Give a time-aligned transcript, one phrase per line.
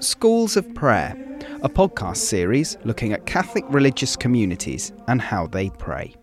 [0.00, 1.16] Schools of Prayer,
[1.62, 6.14] a podcast series looking at Catholic religious communities and how they pray.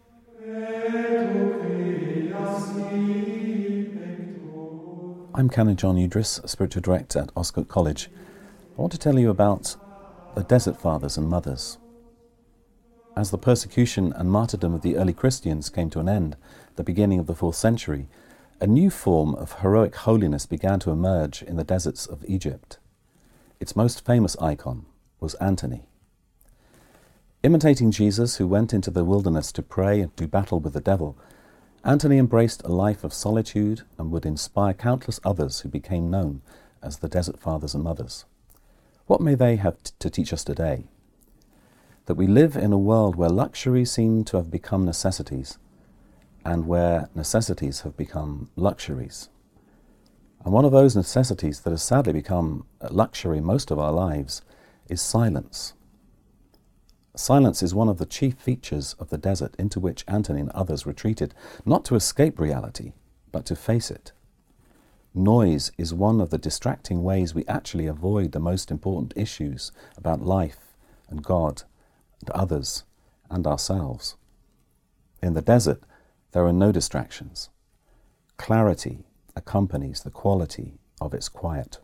[5.34, 8.09] I'm Canon John Udris, Spiritual Director at Oscott College.
[8.77, 9.75] I want to tell you about
[10.36, 11.79] the Desert Fathers and Mothers.
[13.16, 16.38] As the persecution and martyrdom of the early Christians came to an end
[16.78, 18.07] the beginning of the fourth century,
[18.61, 22.79] a new form of heroic holiness began to emerge in the deserts of Egypt.
[23.60, 24.86] Its most famous icon
[25.19, 25.83] was Antony.
[27.43, 31.18] Imitating Jesus, who went into the wilderness to pray and do battle with the devil,
[31.83, 36.41] Antony embraced a life of solitude and would inspire countless others who became known
[36.81, 38.25] as the Desert Fathers and Mothers.
[39.08, 40.86] What may they have t- to teach us today?
[42.05, 45.58] That we live in a world where luxuries seem to have become necessities
[46.44, 49.30] and where necessities have become luxuries.
[50.44, 54.41] And one of those necessities that has sadly become a luxury most of our lives
[54.89, 55.73] is silence.
[57.16, 60.85] Silence is one of the chief features of the desert into which Antony and others
[60.85, 61.35] retreated,
[61.66, 62.94] not to escape reality,
[63.31, 64.13] but to face it.
[65.13, 70.22] Noise is one of the distracting ways we actually avoid the most important issues about
[70.22, 70.73] life
[71.09, 71.63] and God
[72.22, 72.83] and others
[73.30, 74.16] and ourselves.
[75.22, 75.81] In the desert,
[76.31, 77.50] there are no distractions.
[78.38, 79.05] Clarity
[79.36, 81.80] accompanies the quality of its quiet.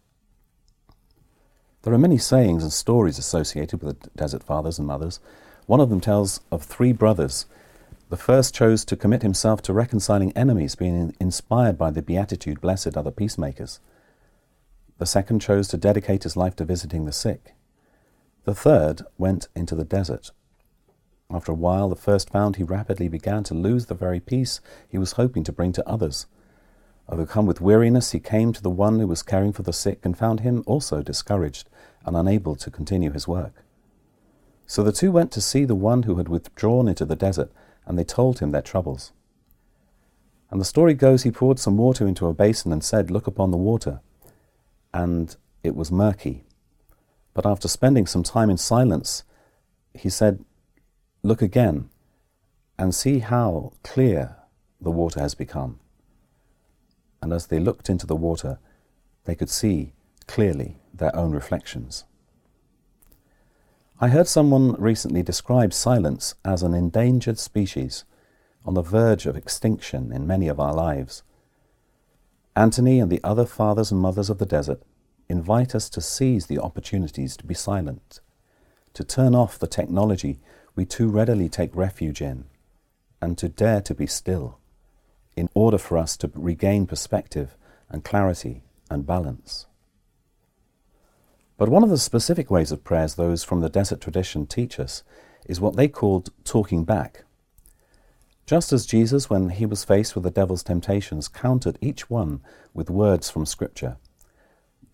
[1.83, 5.19] There are many sayings and stories associated with the Desert Fathers and Mothers.
[5.67, 7.45] One of them tells of three brothers.
[8.09, 12.97] The first chose to commit himself to reconciling enemies, being inspired by the beatitude, Blessed
[12.97, 13.79] are the peacemakers.
[14.97, 17.53] The second chose to dedicate his life to visiting the sick.
[18.47, 20.31] The third went into the desert.
[21.29, 24.97] After a while, the first found he rapidly began to lose the very peace he
[24.97, 26.27] was hoping to bring to others.
[27.09, 30.17] Overcome with weariness, he came to the one who was caring for the sick and
[30.17, 31.69] found him also discouraged
[32.05, 33.65] and unable to continue his work.
[34.65, 37.51] So the two went to see the one who had withdrawn into the desert,
[37.85, 39.11] and they told him their troubles.
[40.49, 43.51] And the story goes he poured some water into a basin and said, Look upon
[43.51, 43.99] the water.
[44.93, 46.45] And it was murky.
[47.37, 49.23] But after spending some time in silence,
[49.93, 50.43] he said,
[51.23, 51.89] Look again
[52.77, 54.35] and see how clear
[54.81, 55.79] the water has become
[57.21, 58.59] and as they looked into the water,
[59.25, 59.93] they could see
[60.27, 62.05] clearly their own reflections.
[63.99, 68.05] I heard someone recently describe silence as an endangered species
[68.63, 71.23] on the verge of extinction in many of our lives.
[72.55, 74.81] Antony and the other fathers and mothers of the desert
[75.29, 78.19] invite us to seize the opportunities to be silent,
[78.93, 80.39] to turn off the technology
[80.75, 82.45] we too readily take refuge in,
[83.21, 84.59] and to dare to be still
[85.35, 87.55] in order for us to regain perspective
[87.89, 89.67] and clarity and balance.
[91.57, 95.03] But one of the specific ways of prayers those from the desert tradition teach us
[95.47, 97.23] is what they called talking back.
[98.45, 102.41] Just as Jesus, when he was faced with the devil's temptations, countered each one
[102.73, 103.97] with words from Scripture,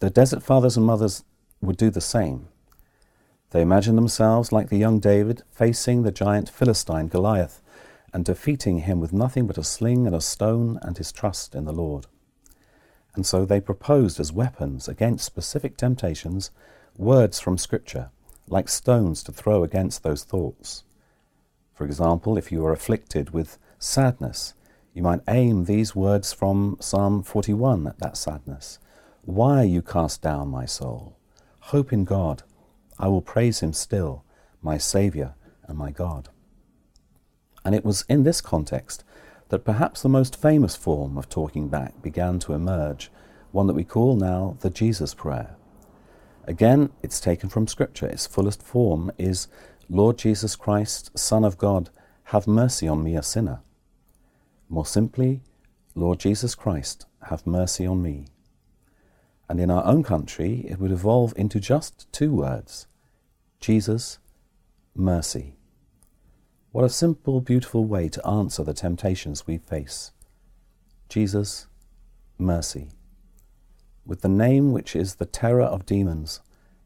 [0.03, 1.23] the desert fathers and mothers
[1.61, 2.49] would do the same.
[3.51, 7.61] They imagined themselves like the young David facing the giant Philistine Goliath
[8.11, 11.63] and defeating him with nothing but a sling and a stone and his trust in
[11.63, 12.07] the Lord.
[13.15, 16.51] And so they proposed as weapons against specific temptations
[16.97, 18.09] words from Scripture,
[18.49, 20.83] like stones to throw against those thoughts.
[21.73, 24.53] For example, if you are afflicted with sadness,
[24.93, 28.79] you might aim these words from Psalm 41 at that sadness.
[29.25, 31.15] Why are you cast down, my soul?
[31.59, 32.43] Hope in God.
[32.99, 34.25] I will praise him still,
[34.61, 35.35] my Saviour
[35.65, 36.27] and my God.
[37.63, 39.05] And it was in this context
[39.47, 43.09] that perhaps the most famous form of talking back began to emerge,
[43.51, 45.55] one that we call now the Jesus Prayer.
[46.45, 48.07] Again, it's taken from Scripture.
[48.07, 49.47] Its fullest form is
[49.89, 51.89] Lord Jesus Christ, Son of God,
[52.25, 53.61] have mercy on me, a sinner.
[54.67, 55.39] More simply,
[55.95, 58.25] Lord Jesus Christ, have mercy on me.
[59.49, 62.87] And in our own country, it would evolve into just two words
[63.59, 64.19] Jesus,
[64.95, 65.55] mercy.
[66.71, 70.11] What a simple, beautiful way to answer the temptations we face.
[71.07, 71.67] Jesus,
[72.37, 72.89] mercy.
[74.05, 76.41] With the name which is the terror of demons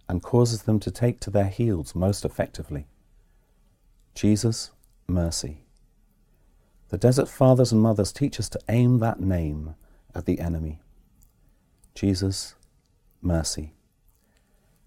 [0.10, 2.88] and causes them to take to their heels most effectively.
[4.13, 4.71] Jesus,
[5.07, 5.63] mercy.
[6.89, 9.75] The desert fathers and mothers teach us to aim that name
[10.15, 10.81] at the enemy.
[11.98, 12.54] Jesus,
[13.24, 13.74] mercy.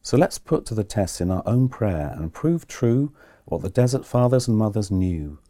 [0.00, 3.12] So let's put to the test in our own prayer and prove true
[3.46, 5.40] what the desert fathers and mothers knew.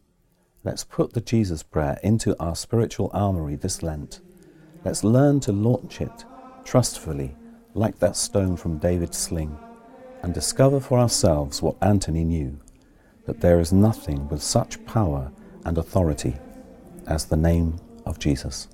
[0.63, 4.21] Let's put the Jesus prayer into our spiritual armory this Lent.
[4.83, 6.25] Let's learn to launch it
[6.65, 7.35] trustfully,
[7.75, 9.55] like that stone from David's sling,
[10.23, 12.59] and discover for ourselves what Antony knew
[13.25, 15.31] that there is nothing with such power
[15.63, 16.37] and authority
[17.05, 18.67] as the name of Jesus.